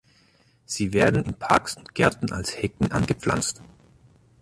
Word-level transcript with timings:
Sie 0.65 0.93
werden 0.93 1.23
in 1.25 1.35
Parks 1.35 1.77
und 1.77 1.93
Gärten 1.93 2.31
als 2.31 2.59
Hecken 2.59 2.91
angepflanzt. 2.91 3.61